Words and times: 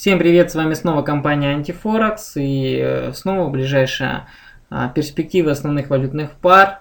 Всем 0.00 0.18
привет, 0.18 0.50
с 0.50 0.54
вами 0.54 0.72
снова 0.72 1.02
компания 1.02 1.50
Антифорекс 1.50 2.38
и 2.38 2.78
э, 2.82 3.12
снова 3.12 3.50
ближайшая 3.50 4.28
а, 4.70 4.88
перспектива 4.88 5.50
основных 5.50 5.90
валютных 5.90 6.30
пар 6.36 6.80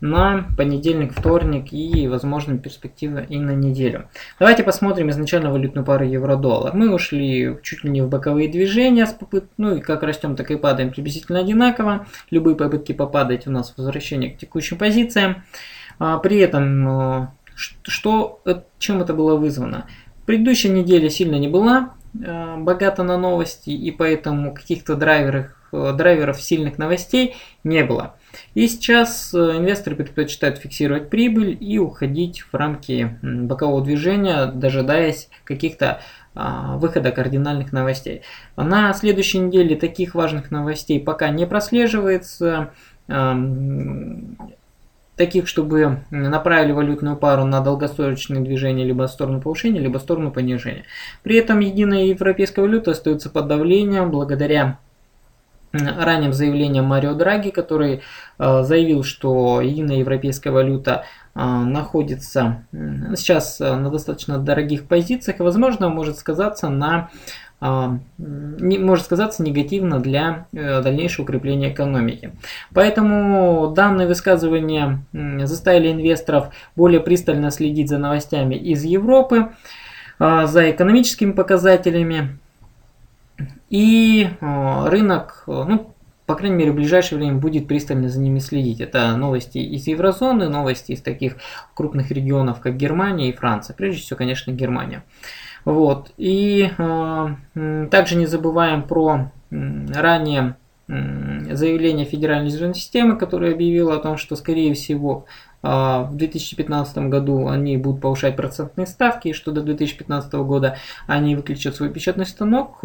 на 0.00 0.46
понедельник, 0.56 1.12
вторник 1.12 1.70
и, 1.74 2.08
возможно, 2.08 2.56
перспектива 2.56 3.18
и 3.18 3.36
на 3.38 3.50
неделю. 3.50 4.08
Давайте 4.38 4.62
посмотрим 4.62 5.10
изначально 5.10 5.52
валютную 5.52 5.84
пару 5.84 6.06
евро-доллар. 6.06 6.72
Мы 6.74 6.94
ушли 6.94 7.58
чуть 7.62 7.84
ли 7.84 7.90
не 7.90 8.00
в 8.00 8.08
боковые 8.08 8.48
движения, 8.48 9.04
с 9.04 9.12
попыт... 9.12 9.44
ну 9.58 9.76
и 9.76 9.82
как 9.82 10.02
растем, 10.02 10.34
так 10.34 10.50
и 10.50 10.56
падаем 10.56 10.92
приблизительно 10.92 11.40
одинаково. 11.40 12.06
Любые 12.30 12.56
попытки 12.56 12.92
попадать 12.92 13.46
у 13.46 13.50
нас 13.50 13.74
возвращение 13.76 14.30
к 14.30 14.38
текущим 14.38 14.78
позициям. 14.78 15.44
А, 15.98 16.16
при 16.20 16.38
этом, 16.38 16.88
э, 16.88 17.26
что, 17.54 18.40
э, 18.46 18.62
чем 18.78 19.02
это 19.02 19.12
было 19.12 19.36
вызвано? 19.36 19.84
Предыдущая 20.24 20.72
неделя 20.72 21.10
сильно 21.10 21.36
не 21.36 21.48
была, 21.48 21.92
богата 22.58 23.02
на 23.02 23.18
новости, 23.18 23.70
и 23.70 23.90
поэтому 23.90 24.54
каких-то 24.54 24.94
драйверов, 24.94 25.46
э, 25.72 25.92
драйверов 25.96 26.40
сильных 26.40 26.78
новостей 26.78 27.36
не 27.64 27.84
было. 27.84 28.16
И 28.54 28.66
сейчас 28.68 29.32
э, 29.34 29.38
инвесторы 29.38 29.96
предпочитают 29.96 30.58
фиксировать 30.58 31.10
прибыль 31.10 31.56
и 31.58 31.78
уходить 31.78 32.40
в 32.40 32.54
рамки 32.54 33.18
бокового 33.22 33.84
движения, 33.84 34.46
дожидаясь 34.46 35.28
каких-то 35.44 36.00
а, 36.38 36.76
выхода 36.76 37.12
кардинальных 37.12 37.72
новостей. 37.72 38.20
На 38.56 38.92
следующей 38.92 39.38
неделе 39.38 39.74
таких 39.74 40.14
важных 40.14 40.50
новостей 40.50 41.00
пока 41.00 41.30
не 41.30 41.46
прослеживается 41.46 42.72
таких, 45.16 45.48
чтобы 45.48 46.04
направили 46.10 46.72
валютную 46.72 47.16
пару 47.16 47.44
на 47.44 47.60
долгосрочные 47.60 48.42
движения 48.42 48.84
либо 48.84 49.06
в 49.06 49.10
сторону 49.10 49.40
повышения, 49.40 49.80
либо 49.80 49.98
в 49.98 50.02
сторону 50.02 50.30
понижения. 50.30 50.84
При 51.22 51.36
этом 51.36 51.60
единая 51.60 52.04
европейская 52.04 52.62
валюта 52.62 52.92
остается 52.92 53.30
под 53.30 53.48
давлением 53.48 54.10
благодаря 54.10 54.78
ранним 55.72 56.32
заявлениям 56.32 56.86
Марио 56.86 57.14
Драги, 57.14 57.50
который 57.50 58.02
э, 58.38 58.62
заявил, 58.62 59.02
что 59.02 59.60
единая 59.60 59.96
европейская 59.96 60.50
валюта 60.50 61.04
э, 61.34 61.44
находится 61.44 62.64
э, 62.72 63.14
сейчас 63.16 63.58
на 63.60 63.90
достаточно 63.90 64.38
дорогих 64.38 64.86
позициях 64.86 65.40
и, 65.40 65.42
возможно, 65.42 65.88
может 65.88 66.18
сказаться 66.18 66.68
на 66.68 67.10
может 67.60 69.04
сказаться 69.04 69.42
негативно 69.42 69.98
для 69.98 70.46
э, 70.52 70.82
дальнейшего 70.82 71.24
укрепления 71.24 71.72
экономики. 71.72 72.32
Поэтому 72.74 73.72
данные 73.74 74.06
высказывания 74.06 75.02
заставили 75.12 75.90
инвесторов 75.90 76.48
более 76.76 77.00
пристально 77.00 77.50
следить 77.50 77.88
за 77.88 77.98
новостями 77.98 78.56
из 78.56 78.84
Европы, 78.84 79.50
а, 80.18 80.46
за 80.46 80.70
экономическими 80.70 81.32
показателями. 81.32 82.38
И 83.68 84.28
а, 84.40 84.88
рынок, 84.88 85.44
ну, 85.46 85.92
по 86.26 86.34
крайней 86.34 86.56
мере, 86.56 86.72
в 86.72 86.76
ближайшее 86.76 87.18
время 87.18 87.36
будет 87.36 87.68
пристально 87.68 88.08
за 88.08 88.20
ними 88.20 88.38
следить. 88.38 88.80
Это 88.80 89.16
новости 89.16 89.58
из 89.58 89.86
еврозоны, 89.86 90.48
новости 90.48 90.92
из 90.92 91.02
таких 91.02 91.36
крупных 91.74 92.10
регионов, 92.10 92.60
как 92.60 92.76
Германия 92.76 93.28
и 93.28 93.32
Франция. 93.32 93.74
Прежде 93.74 94.02
всего, 94.02 94.16
конечно, 94.16 94.50
Германия. 94.50 95.04
Вот. 95.66 96.12
И 96.16 96.70
э, 96.78 97.86
также 97.90 98.14
не 98.14 98.26
забываем 98.26 98.84
про 98.84 99.32
э, 99.50 99.86
ранее 99.92 100.56
э, 100.86 101.54
заявление 101.54 102.06
Федеральной 102.06 102.46
резервной 102.46 102.76
системы, 102.76 103.18
которая 103.18 103.52
объявила 103.52 103.96
о 103.96 103.98
том, 103.98 104.16
что, 104.16 104.36
скорее 104.36 104.74
всего, 104.74 105.26
э, 105.64 105.66
в 105.66 106.10
2015 106.12 106.98
году 107.08 107.48
они 107.48 107.76
будут 107.78 108.00
повышать 108.00 108.36
процентные 108.36 108.86
ставки, 108.86 109.28
и 109.28 109.32
что 109.32 109.50
до 109.50 109.62
2015 109.62 110.32
года 110.34 110.76
они 111.08 111.34
выключат 111.34 111.74
свой 111.74 111.90
печатный 111.90 112.26
станок, 112.26 112.78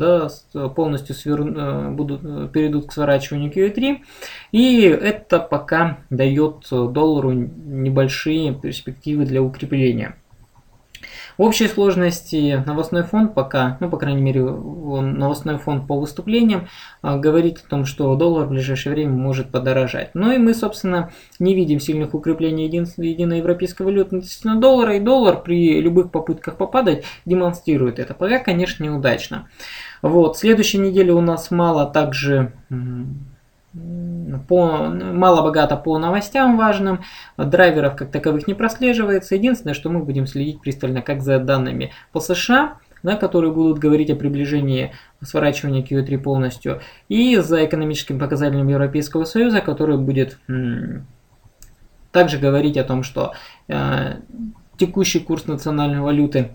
да, 0.00 0.28
полностью 0.74 1.14
свер... 1.14 1.92
будут, 1.92 2.50
перейдут 2.50 2.88
к 2.88 2.92
сворачиванию 2.92 3.52
QE3. 3.52 3.98
И 4.50 4.80
это 4.80 5.38
пока 5.38 5.98
дает 6.10 6.66
доллару 6.68 7.30
небольшие 7.30 8.54
перспективы 8.54 9.24
для 9.24 9.40
укрепления. 9.40 10.16
В 11.36 11.42
общей 11.42 11.66
сложности 11.66 12.62
новостной 12.64 13.02
фонд 13.02 13.34
пока, 13.34 13.76
ну, 13.80 13.90
по 13.90 13.96
крайней 13.96 14.22
мере, 14.22 14.42
новостной 14.42 15.58
фонд 15.58 15.86
по 15.88 15.98
выступлениям 15.98 16.68
а, 17.02 17.18
говорит 17.18 17.58
о 17.64 17.68
том, 17.68 17.84
что 17.84 18.14
доллар 18.14 18.46
в 18.46 18.50
ближайшее 18.50 18.92
время 18.92 19.12
может 19.12 19.50
подорожать. 19.50 20.10
Ну 20.14 20.30
и 20.30 20.38
мы, 20.38 20.54
собственно, 20.54 21.10
не 21.40 21.54
видим 21.54 21.80
сильных 21.80 22.14
укреплений 22.14 22.66
един, 22.66 22.86
единой 22.96 23.38
европейской 23.38 23.82
валюты 23.82 24.16
относительно 24.16 24.60
доллара, 24.60 24.96
и 24.96 25.00
доллар 25.00 25.42
при 25.42 25.80
любых 25.80 26.12
попытках 26.12 26.56
попадать 26.56 27.04
демонстрирует 27.24 27.98
это. 27.98 28.14
Пока, 28.14 28.38
конечно, 28.38 28.84
неудачно. 28.84 29.48
Вот, 30.02 30.38
следующей 30.38 30.78
неделе 30.78 31.12
у 31.12 31.20
нас 31.20 31.50
мало 31.50 31.86
также 31.86 32.52
по, 34.48 34.88
мало 34.88 35.42
богато 35.42 35.76
по 35.76 35.98
новостям 35.98 36.56
важным, 36.56 37.00
драйверов 37.36 37.96
как 37.96 38.10
таковых 38.10 38.46
не 38.46 38.54
прослеживается. 38.54 39.34
Единственное, 39.34 39.74
что 39.74 39.90
мы 39.90 40.02
будем 40.04 40.26
следить 40.26 40.60
пристально 40.60 41.02
как 41.02 41.22
за 41.22 41.38
данными 41.38 41.92
по 42.12 42.20
США, 42.20 42.78
да, 43.02 43.16
которые 43.16 43.52
будут 43.52 43.78
говорить 43.78 44.10
о 44.10 44.16
приближении 44.16 44.92
сворачивания 45.22 45.82
QE3 45.82 46.18
полностью, 46.18 46.80
и 47.08 47.36
за 47.36 47.64
экономическим 47.64 48.18
показателем 48.18 48.68
Европейского 48.68 49.24
Союза, 49.24 49.60
который 49.60 49.98
будет 49.98 50.38
также 52.12 52.38
говорить 52.38 52.76
о 52.76 52.84
том, 52.84 53.02
что 53.02 53.32
э, 53.66 54.20
текущий 54.78 55.18
курс 55.18 55.46
национальной 55.46 56.00
валюты 56.00 56.52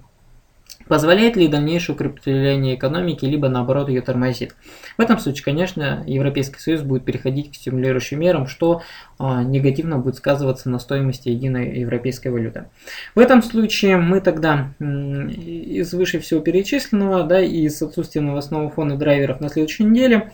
Позволяет 0.90 1.36
ли 1.36 1.48
дальнейшее 1.48 1.96
укрепление 1.96 2.74
экономики, 2.74 3.24
либо 3.24 3.48
наоборот 3.48 3.90
ее 3.90 4.02
тормозит? 4.02 4.56
В 4.98 5.02
этом 5.02 5.20
случае, 5.20 5.46
конечно, 5.46 6.04
Европейский 6.08 6.60
Союз 6.60 6.82
будет 6.82 7.06
переходить 7.06 7.52
к 7.52 7.56
стимулирующим 7.56 8.20
мерам, 8.20 8.48
что 8.48 8.82
э, 9.20 9.44
негативно 9.44 10.00
будет 10.00 10.16
сказываться 10.16 10.68
на 10.68 10.80
стоимости 10.80 11.30
единой 11.30 11.80
европейской 11.80 12.30
валюты. 12.30 12.66
В 13.14 13.20
этом 13.20 13.44
случае 13.44 13.98
мы 13.98 14.20
тогда 14.20 14.74
э, 14.80 14.84
из 14.84 15.94
выше 15.94 16.20
всего 16.22 16.40
перечисленного, 16.40 17.24
да, 17.24 17.40
и 17.40 17.66
из 17.66 17.80
отсутствия 17.84 18.22
новостного 18.22 18.72
фона 18.72 18.98
драйверов 18.98 19.42
на 19.42 19.50
следующей 19.50 19.84
неделе, 19.84 20.32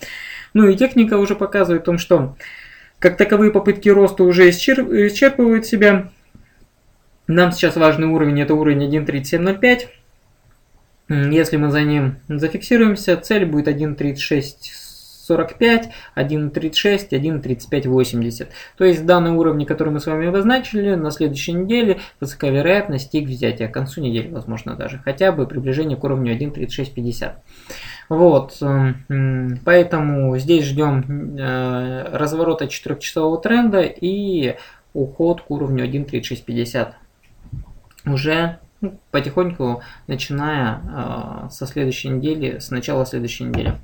ну 0.53 0.69
и 0.69 0.77
техника 0.77 1.17
уже 1.17 1.35
показывает 1.35 1.81
о 1.81 1.85
том, 1.85 1.97
что 1.97 2.37
как 2.99 3.17
таковые 3.17 3.51
попытки 3.51 3.89
роста 3.89 4.23
уже 4.23 4.49
исчерп, 4.49 4.89
исчерпывают 4.89 5.65
себя. 5.65 6.11
Нам 7.27 7.51
сейчас 7.51 7.75
важный 7.75 8.07
уровень, 8.07 8.39
это 8.39 8.53
уровень 8.53 8.87
1.3705. 8.89 9.87
Если 11.07 11.57
мы 11.57 11.69
за 11.69 11.81
ним 11.81 12.15
зафиксируемся, 12.27 13.15
цель 13.17 13.45
будет 13.45 13.67
1.3645, 13.67 15.91
1.36, 16.15 17.09
1.3580. 17.09 18.47
То 18.77 18.85
есть 18.85 19.05
данные 19.05 19.33
уровни, 19.33 19.65
которые 19.65 19.93
мы 19.93 19.99
с 19.99 20.07
вами 20.07 20.27
обозначили, 20.27 20.95
на 20.95 21.11
следующей 21.11 21.53
неделе 21.53 21.99
высока 22.19 22.49
вероятность 22.49 23.13
их 23.13 23.27
взятия. 23.27 23.67
К 23.67 23.73
концу 23.73 24.01
недели, 24.01 24.29
возможно, 24.29 24.75
даже. 24.75 24.99
Хотя 25.05 25.31
бы 25.31 25.45
приближение 25.45 25.95
к 25.95 26.03
уровню 26.03 26.35
1.3650. 26.35 27.33
Вот, 28.09 28.59
поэтому 29.63 30.37
здесь 30.37 30.65
ждем 30.65 31.37
э, 31.37 32.09
разворота 32.11 32.65
4-часового 32.65 33.41
тренда 33.41 33.81
и 33.81 34.55
уход 34.93 35.41
к 35.41 35.51
уровню 35.51 35.85
1.3650 35.85 36.93
уже 38.05 38.59
потихоньку, 39.11 39.81
начиная 40.07 40.81
э, 40.83 41.49
со 41.49 41.65
следующей 41.65 42.09
недели, 42.09 42.59
с 42.59 42.71
начала 42.71 43.05
следующей 43.05 43.45
недели. 43.45 43.75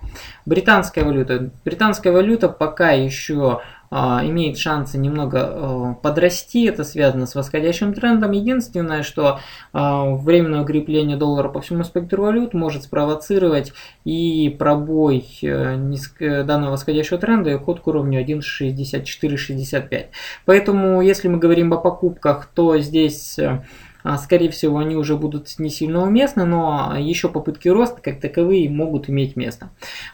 Британская 0.46 1.04
валюта. 1.04 1.52
Британская 1.64 2.12
валюта 2.12 2.50
пока 2.50 2.92
еще 2.92 3.62
э, 3.92 3.96
имеет 3.96 4.58
шансы 4.58 4.98
немного 4.98 5.40
э, 5.40 5.94
подрасти, 6.02 6.66
это 6.66 6.84
связано 6.84 7.26
с 7.26 7.36
восходящим 7.36 7.94
трендом. 7.94 8.32
Единственное, 8.32 9.04
что 9.04 9.40
э, 9.74 9.78
временное 9.78 10.64
укрепление 10.64 11.18
доллара 11.18 11.50
по 11.50 11.62
всему 11.62 11.84
спектру 11.84 12.24
валют 12.24 12.54
может 12.54 12.84
спровоцировать 12.84 13.74
и 14.04 14.56
пробой 14.58 15.26
э, 15.42 15.76
низко, 15.76 16.44
данного 16.44 16.72
восходящего 16.72 17.20
тренда 17.20 17.52
и 17.52 17.56
уход 17.56 17.82
к 17.82 17.88
уровню 17.88 18.22
1.6465. 18.26 20.06
Поэтому, 20.46 21.02
если 21.02 21.28
мы 21.28 21.38
говорим 21.38 21.74
о 21.74 21.78
покупках, 21.78 22.50
то 22.54 22.78
здесь... 22.80 23.40
А, 24.04 24.18
скорее 24.18 24.50
всего, 24.50 24.78
они 24.80 24.96
уже 24.96 25.18
будут 25.18 25.48
не 25.60 25.70
сильно 25.70 26.02
уместны, 26.04 26.46
но 26.46 26.96
еще 26.98 27.30
попытки 27.30 27.68
роста 27.68 28.02
как 28.02 28.20
таковые 28.20 28.70
могут 28.70 29.10
иметь 29.10 29.36
место. 29.36 29.70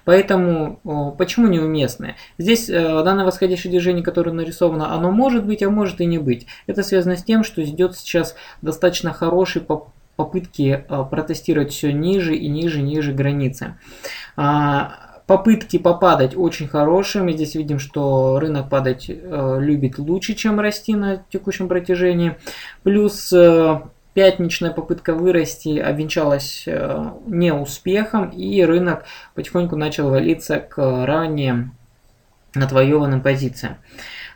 Поэтому, 0.06 1.16
почему 1.18 1.48
неуместные? 1.48 2.16
Здесь 2.38 2.70
э, 2.70 3.04
данное 3.04 3.26
восходящее 3.26 3.72
движение, 3.72 4.04
которое 4.04 4.32
нарисовано, 4.32 4.94
оно 4.94 5.12
может 5.12 5.46
быть, 5.46 5.64
а 5.64 5.70
может 5.70 6.02
и 6.02 6.06
не 6.06 6.18
быть. 6.18 6.48
Это 6.66 6.84
связано 6.84 7.16
с 7.16 7.24
тем, 7.24 7.44
что 7.44 7.64
идет 7.64 7.96
сейчас 7.96 8.36
достаточно 8.62 9.14
хороший 9.14 9.62
попытки 10.16 10.86
э, 10.88 11.06
протестировать 11.10 11.72
все 11.72 11.92
ниже 11.92 12.36
и 12.36 12.48
ниже, 12.48 12.82
ниже 12.82 13.14
границы. 13.14 13.78
Попытки 15.28 15.78
попадать 15.78 16.38
очень 16.38 16.70
хорошие. 16.70 17.22
Мы 17.22 17.34
здесь 17.34 17.54
видим, 17.56 17.80
что 17.80 18.40
рынок 18.40 18.70
падать 18.70 19.08
э, 19.10 19.58
любит 19.60 20.00
лучше, 20.00 20.36
чем 20.36 20.62
расти 20.62 20.96
на 20.96 21.22
текущем 21.30 21.68
протяжении. 21.68 22.38
Плюс 22.84 23.34
э, 23.34 23.82
пятничная 24.14 24.72
попытка 24.72 25.14
вырасти 25.14 25.80
обвенчалась 25.80 26.64
э, 26.66 27.12
неуспехом, 27.26 28.30
и 28.30 28.64
рынок 28.64 29.04
потихоньку 29.36 29.76
начал 29.76 30.10
валиться 30.10 30.60
к 30.62 30.78
ранее 31.06 31.72
отвоеванным 32.64 33.22
позициям. 33.22 33.76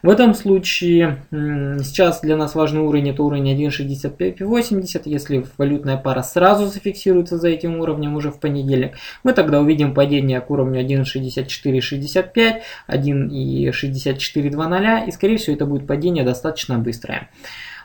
В 0.04 0.10
этом 0.10 0.34
случае 0.34 1.24
сейчас 1.30 2.22
для 2.22 2.36
нас 2.36 2.56
важный 2.56 2.82
уровень 2.82 3.12
это 3.12 3.22
уровень 3.22 3.68
1.6580. 3.68 5.04
Если 5.06 5.46
валютная 5.60 5.98
пара 5.98 6.24
сразу 6.24 6.66
зафиксируется 6.66 7.38
за 7.38 7.50
этим 7.50 7.80
уровнем 7.80 8.16
уже 8.16 8.32
в 8.32 8.40
понедельник, 8.40 8.96
мы 9.24 9.34
тогда 9.34 9.60
увидим 9.60 9.94
падение 9.94 10.42
к 10.42 10.50
уровню 10.50 10.82
1.6465, 10.82 12.62
1.6420 12.88 15.08
и 15.08 15.12
скорее 15.12 15.38
всего 15.38 15.56
это 15.56 15.68
будет 15.68 15.86
падение 15.86 16.24
достаточно 16.24 16.80
быстрое. 16.80 17.30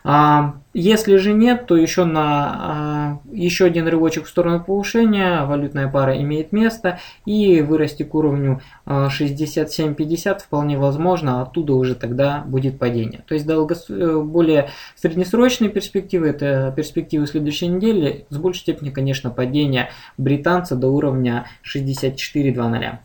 А, 0.08 0.54
если 0.72 1.16
же 1.16 1.32
нет, 1.32 1.66
то 1.66 1.76
еще 1.76 2.04
на 2.04 2.22
а, 2.22 3.18
еще 3.32 3.64
один 3.64 3.88
рывочек 3.88 4.26
в 4.26 4.28
сторону 4.28 4.62
повышения 4.62 5.44
валютная 5.44 5.88
пара 5.88 6.16
имеет 6.22 6.52
место 6.52 7.00
и 7.24 7.60
вырасти 7.60 8.04
к 8.04 8.14
уровню 8.14 8.60
67.50 8.86 10.28
а, 10.28 10.38
вполне 10.38 10.78
возможно, 10.78 11.42
оттуда 11.42 11.72
уже 11.74 11.96
тогда 11.96 12.44
будет 12.46 12.78
падение. 12.78 13.24
То 13.26 13.34
есть 13.34 13.48
долго, 13.48 13.74
э, 13.88 14.20
более 14.22 14.70
среднесрочные 14.94 15.70
перспективы, 15.70 16.28
это 16.28 16.72
перспективы 16.76 17.26
следующей 17.26 17.66
недели, 17.66 18.26
с 18.30 18.36
большей 18.36 18.60
степени, 18.60 18.90
конечно, 18.90 19.30
падение 19.30 19.90
британца 20.18 20.76
до 20.76 20.86
уровня 20.86 21.46
64.20. 21.64 22.98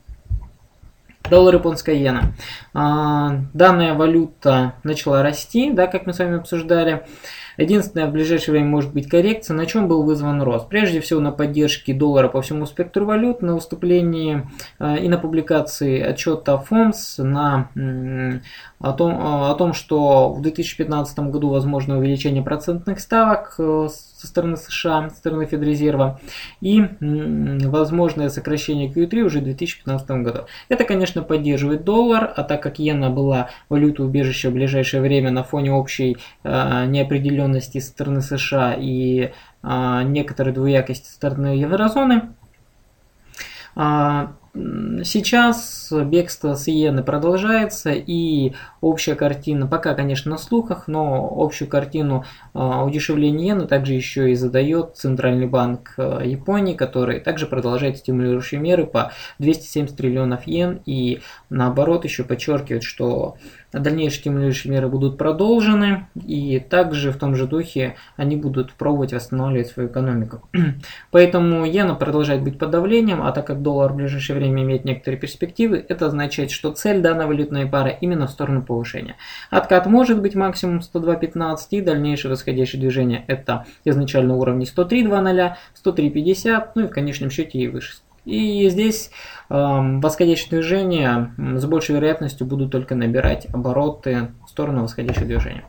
Доллар, 1.32 1.56
японская 1.56 1.96
иена. 1.96 2.34
А, 2.74 3.38
данная 3.54 3.94
валюта 3.94 4.74
начала 4.84 5.24
расти, 5.24 5.72
да, 5.72 5.88
как 5.88 6.06
мы 6.06 6.12
с 6.12 6.20
вами 6.20 6.40
обсуждали. 6.40 7.06
Единственное, 7.56 8.08
в 8.08 8.12
ближайшее 8.12 8.52
время 8.52 8.68
может 8.68 8.92
быть 8.92 9.08
коррекция. 9.08 9.56
На 9.56 9.66
чем 9.66 9.88
был 9.88 10.04
вызван 10.04 10.42
рост? 10.42 10.68
Прежде 10.68 11.00
всего 11.00 11.22
на 11.22 11.32
поддержке 11.32 11.94
доллара 11.94 12.28
по 12.28 12.42
всему 12.42 12.66
спектру 12.66 13.06
валют, 13.06 13.42
на 13.42 13.56
выступлении 13.56 14.46
э, 14.80 14.98
и 14.98 15.08
на 15.08 15.18
публикации 15.18 16.02
отчета 16.02 16.58
ФОМС 16.58 17.20
на, 17.20 17.70
о, 18.80 18.92
том, 18.92 19.18
о 19.22 19.56
том, 19.56 19.72
что 19.74 20.34
в 20.34 20.42
2015 20.42 21.18
году 21.20 21.48
возможно 21.48 21.98
увеличение 21.98 22.44
процентных 22.44 23.00
ставок 23.00 23.56
э, 23.58 23.88
со 24.22 24.28
стороны 24.28 24.56
США, 24.56 25.10
со 25.10 25.16
стороны 25.16 25.48
Федрезерва 25.48 26.20
и 26.62 26.84
возможное 27.00 28.30
сокращение 28.30 28.92
Q3 28.92 29.22
уже 29.22 29.40
в 29.40 29.44
2015 29.44 30.12
году. 30.24 30.46
Это, 30.70 30.84
конечно, 30.84 31.24
поддерживает 31.24 31.84
доллар, 31.84 32.32
а 32.36 32.44
так 32.44 32.62
как 32.62 32.80
иена 32.80 33.10
была 33.10 33.50
валютой 33.70 34.06
убежища 34.06 34.52
в 34.52 34.54
ближайшее 34.54 35.02
время 35.02 35.32
на 35.32 35.44
фоне 35.44 35.72
общей 35.72 36.18
э, 36.44 36.86
неопределенности 36.86 37.80
со 37.80 37.90
стороны 37.90 38.22
США 38.22 38.76
и 38.78 39.32
а, 39.64 40.04
некоторой 40.04 40.54
двуякости 40.54 41.08
со 41.08 41.14
стороны 41.14 41.48
еврозоны. 41.58 42.30
А, 43.76 44.34
сейчас 44.54 45.92
бегство 46.06 46.56
с 46.56 46.68
иены 46.68 47.04
продолжается 47.04 47.92
и 47.92 48.54
общая 48.82 49.16
картина, 49.16 49.68
пока 49.68 49.94
конечно 49.94 50.32
на 50.32 50.38
слухах, 50.38 50.88
но 50.88 51.32
общую 51.38 51.68
картину 51.70 52.26
а, 52.54 52.84
удешевления 52.84 53.48
иены 53.48 53.68
также 53.68 53.94
еще 53.94 54.32
и 54.32 54.36
задает 54.36 54.98
Центральный 54.98 55.48
банк 55.48 55.94
а, 55.98 56.22
Японии, 56.24 56.76
который 56.76 57.20
также 57.20 57.48
продолжает 57.48 57.98
стимулирующие 57.98 58.60
меры 58.60 58.86
по 58.86 59.14
270 59.40 59.96
триллионов 59.96 60.48
йен 60.48 60.82
и 60.86 61.22
наоборот 61.50 62.04
еще 62.04 62.24
подчеркивает, 62.24 62.84
что 62.84 63.38
Дальнейшие 63.74 64.20
стимулирующие 64.20 64.72
меры 64.72 64.90
будут 64.90 65.18
продолжены, 65.18 66.08
и 66.16 66.60
также 66.60 67.12
в 67.12 67.18
том 67.18 67.36
же 67.36 67.48
духе 67.48 67.96
они 68.18 68.36
будут 68.36 68.74
пробовать 68.74 69.14
восстанавливать 69.14 69.68
свою 69.68 69.88
экономику. 69.88 70.50
Поэтому 71.12 71.66
иена 71.66 71.96
продолжает 71.96 72.44
быть 72.44 72.60
под 72.60 72.72
давлением, 72.72 73.22
а 73.24 73.32
так 73.32 73.48
как 73.48 73.62
доллар 73.62 73.94
в 73.94 73.96
ближайшее 73.96 74.38
время 74.38 74.41
имеет 74.50 74.86
некоторые 74.86 75.20
перспективы, 75.20 75.86
это 75.88 76.08
означает, 76.08 76.52
что 76.52 76.72
цель 76.72 77.02
данной 77.02 77.28
валютной 77.28 77.66
пары 77.66 77.98
именно 78.02 78.28
в 78.28 78.32
сторону 78.32 78.62
повышения. 78.62 79.16
Откат 79.50 79.86
может 79.86 80.22
быть 80.22 80.36
максимум 80.36 80.80
102.15 80.80 81.58
и 81.72 81.82
дальнейшее 81.82 82.32
восходящее 82.32 82.82
движение 82.82 83.24
это 83.28 83.66
изначально 83.86 84.36
уровни 84.36 84.66
103.20, 84.66 85.54
103.50, 85.84 86.70
ну 86.76 86.84
и 86.84 86.88
в 86.88 86.92
конечном 86.92 87.30
счете 87.30 87.60
и 87.60 87.68
выше 87.68 87.94
и 88.26 88.70
здесь 88.70 89.12
э, 89.50 89.54
восходящие 89.56 90.50
движения 90.50 91.34
с 91.38 91.66
большей 91.66 91.96
вероятностью 91.96 92.46
будут 92.46 92.72
только 92.72 92.96
набирать 92.96 93.48
обороты 93.52 94.30
в 94.46 94.50
сторону 94.50 94.84
восходящего 94.84 95.26
движения. 95.26 95.64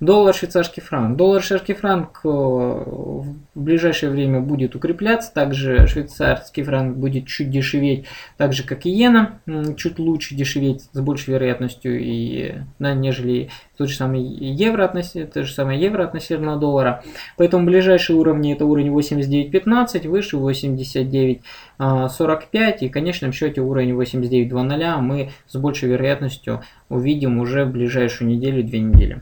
Доллар, 0.00 0.34
швейцарский 0.34 0.82
франк. 0.82 1.16
Доллар, 1.18 1.42
швейцарский 1.42 1.74
франк 1.74 2.20
э, 2.24 2.28
в 2.28 3.36
ближайшее 3.54 4.10
время 4.10 4.40
будет 4.40 4.74
укрепляться. 4.74 5.30
Также 5.32 5.86
швейцарский 5.86 6.62
франк 6.62 6.96
будет 6.96 7.26
чуть 7.26 7.50
дешеветь, 7.50 8.06
так 8.38 8.54
же 8.54 8.64
как 8.64 8.86
и 8.86 8.90
иена. 8.90 9.40
Чуть 9.76 9.98
лучше 9.98 10.34
дешеветь 10.34 10.88
с 10.92 11.00
большей 11.00 11.34
вероятностью, 11.34 12.00
и, 12.00 12.54
да, 12.78 12.94
нежели 12.94 13.50
тот 13.76 13.90
же 13.90 13.96
самый 13.96 14.22
евро 14.22 14.86
относительно, 14.86 15.26
то 15.26 15.44
же 15.44 15.52
самое 15.52 15.78
евро 15.78 16.04
относительно 16.04 16.56
доллара. 16.56 17.04
Поэтому 17.36 17.66
ближайшие 17.66 18.16
уровни 18.16 18.54
это 18.54 18.64
уровень 18.64 18.88
89.15, 18.88 20.08
выше 20.08 20.38
89.45 20.38 22.78
и 22.80 22.88
в 22.88 22.90
конечном 22.90 23.32
счете 23.32 23.60
уровень 23.60 23.92
89.00 23.92 25.00
мы 25.00 25.30
с 25.46 25.58
большей 25.58 25.90
вероятностью 25.90 26.62
увидим 26.88 27.38
уже 27.38 27.66
в 27.66 27.70
ближайшую 27.70 28.30
неделю-две 28.30 28.80
недели. 28.80 29.20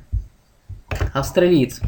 Австралиец. 1.12 1.80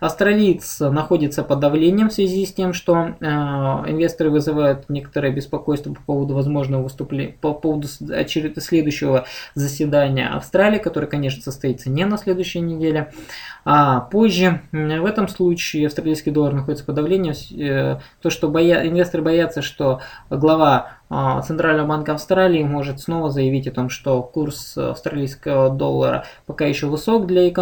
Австралиец 0.00 0.80
находится 0.80 1.42
под 1.42 1.60
давлением 1.60 2.08
в 2.08 2.12
связи 2.12 2.46
с 2.46 2.52
тем, 2.52 2.72
что 2.72 3.14
э, 3.20 3.24
инвесторы 3.24 4.30
вызывают 4.30 4.88
некоторое 4.88 5.32
беспокойство 5.32 5.92
по 5.92 6.00
поводу 6.02 6.34
возможного 6.34 6.82
выступления, 6.82 7.34
по 7.40 7.52
поводу 7.54 7.88
очеред... 8.10 8.62
следующего 8.62 9.26
заседания 9.54 10.28
Австралии, 10.28 10.78
которое, 10.78 11.06
конечно, 11.06 11.42
состоится 11.42 11.90
не 11.90 12.04
на 12.04 12.18
следующей 12.18 12.60
неделе, 12.60 13.12
а 13.64 14.00
позже. 14.00 14.62
В 14.72 15.04
этом 15.04 15.28
случае 15.28 15.86
австралийский 15.86 16.30
доллар 16.30 16.54
находится 16.54 16.84
под 16.84 16.94
давлением. 16.94 17.34
Э, 17.58 18.00
то, 18.22 18.30
что 18.30 18.48
боя... 18.48 18.86
инвесторы 18.86 19.22
боятся, 19.22 19.62
что 19.62 20.00
глава 20.30 20.98
э, 21.10 21.40
Центрального 21.46 21.86
банка 21.86 22.14
Австралии 22.14 22.62
может 22.62 23.00
снова 23.00 23.30
заявить 23.30 23.66
о 23.66 23.72
том, 23.72 23.90
что 23.90 24.22
курс 24.22 24.76
австралийского 24.76 25.70
доллара 25.70 26.24
пока 26.46 26.66
еще 26.66 26.86
высок 26.86 27.26
для 27.26 27.48
экономики, 27.48 27.58